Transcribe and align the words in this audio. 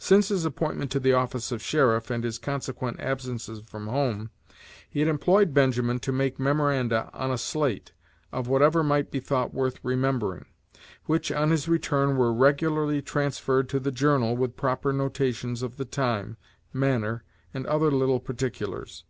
Since 0.00 0.26
his 0.26 0.44
appointment 0.44 0.90
to 0.90 0.98
the 0.98 1.12
office 1.12 1.52
of 1.52 1.62
sheriff 1.62 2.10
and 2.10 2.24
his 2.24 2.36
consequent 2.36 2.98
absences 2.98 3.60
from 3.60 3.86
home, 3.86 4.30
he 4.90 4.98
had 4.98 5.08
employed 5.08 5.54
Benjamin 5.54 6.00
to 6.00 6.10
make 6.10 6.40
memoranda 6.40 7.08
on 7.14 7.30
a 7.30 7.38
slate, 7.38 7.92
of 8.32 8.48
whatever 8.48 8.82
might 8.82 9.12
be 9.12 9.20
thought 9.20 9.54
worth 9.54 9.78
remembering, 9.84 10.46
which, 11.04 11.30
on 11.30 11.50
his 11.52 11.68
return, 11.68 12.16
were 12.16 12.34
regularly 12.34 13.00
transferred 13.00 13.68
to 13.68 13.78
the 13.78 13.92
journal 13.92 14.36
with 14.36 14.56
proper 14.56 14.92
notations 14.92 15.62
of 15.62 15.76
the 15.76 15.84
time, 15.84 16.36
manner, 16.72 17.22
and 17.54 17.64
other 17.66 17.92
little 17.92 18.18
particulars. 18.18 19.04